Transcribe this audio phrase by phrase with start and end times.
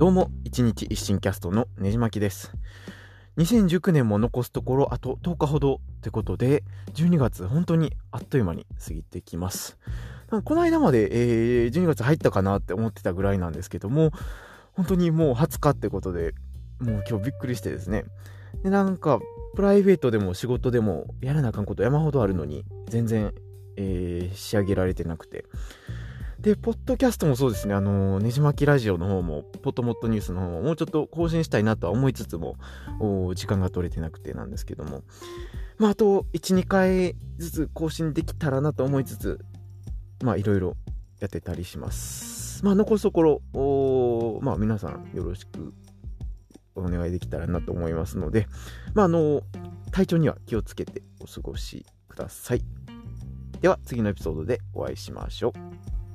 [0.00, 2.54] どうも、一日一新キャストのねじまきです。
[3.36, 9.76] 2019年も残すところあと10日ほどってことで、12月本当にあっという間に過ぎてきます。
[10.30, 14.10] この間まで、えー12月入ったかなって思ってたぐらいなんですけども、
[14.72, 16.32] 本当にもう20日ってことで、
[16.78, 18.04] もう今日びっくりしてですね。
[18.62, 19.20] で、なんか、
[19.54, 23.34] プライベートでも仕事でもやらなあかんこと山ほどあるのに、全然、
[23.76, 25.44] えー仕上げられてなくて。
[26.42, 32.56] で、ポッドキャストもそうですね、あのねじまきラジオの方も、ポットモットニュースの方も、もうちょっと更新したいなとは思いつつも、
[33.34, 35.02] 時間が取れてなくてなんですけども、
[35.76, 39.38] まあ、あと、1、2回ずつ更新できたらなと思いつつ、
[40.22, 40.76] まあ、いろいろ
[41.20, 42.64] やってたりします。
[42.64, 43.22] まあ、残すとこ
[43.52, 45.74] ろ、まあ、皆さんよろしく
[46.74, 48.46] お願いできたらなと思いますので、
[48.94, 49.42] まあ、あの、
[49.92, 52.62] 体調には気をつけてお過ごしください。
[53.60, 56.09] では、次のエピソードでお会いしましょう。